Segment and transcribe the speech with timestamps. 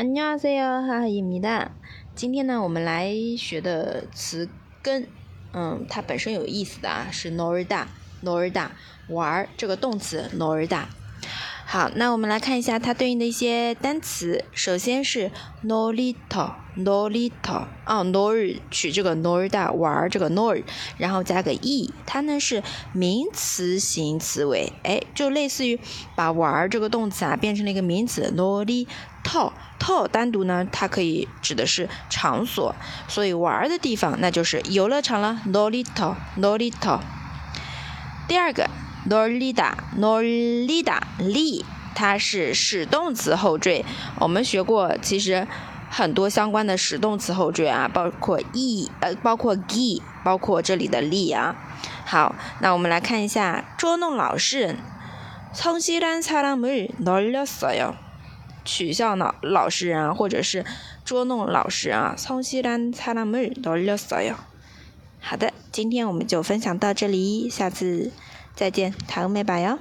[0.00, 1.70] 안녕하세요，哈哈伊米达。
[2.14, 4.48] 今天呢，我们来学的词
[4.82, 5.06] 根，
[5.52, 8.68] 嗯，它本身有意思的啊，是 norda，norda
[9.08, 10.84] 玩儿这个动词 norda。
[11.71, 14.43] 好，那我们来看一下它对应的一些单词。
[14.51, 15.31] 首先是
[15.63, 17.31] norito，norito，
[17.85, 20.61] 啊，nor 取这个 norda 玩儿这个 nor，
[20.97, 22.61] 然后加个 e，它呢是
[22.91, 25.79] 名词形词尾，哎，就类似于
[26.13, 32.75] 把玩儿这个动词啊变成了一个名词 norito，to 单独呢它可以指的是场所，
[33.07, 36.99] 所以玩儿的地方那就是游乐场了 norito，norito。
[38.27, 38.69] 第二个。
[39.08, 43.84] norida，norida，li，它是使动词后缀。
[44.20, 45.46] 我们学过，其实
[45.90, 51.54] 很多相关的使动词后缀啊，包括 e，呃，包括 gi，包括这里的 li 啊。
[52.04, 54.76] 好，那我们来看一下捉弄老实人。
[55.54, 57.94] 성실한사람을놀렸어 요。
[58.64, 60.66] 取笑老老实人啊，或者是
[61.04, 62.14] 捉弄老实人啊。
[62.18, 64.34] 성실한사람을놀렸어 요。
[65.20, 68.12] 好的，今天我们就分享到这里，下次。
[68.55, 69.79] 再见堂妹拜哦